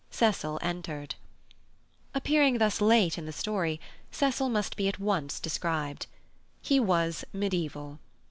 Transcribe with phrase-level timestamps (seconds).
[0.09, 1.13] Cecil entered.
[2.15, 6.07] Appearing thus late in the story, Cecil must be at once described.
[6.59, 7.99] He was medieval.